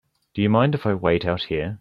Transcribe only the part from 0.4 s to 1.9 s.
you mind if I wait out here?